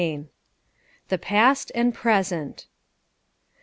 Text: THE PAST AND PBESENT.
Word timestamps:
THE 1.09 1.19
PAST 1.19 1.71
AND 1.75 1.93
PBESENT. 1.93 2.65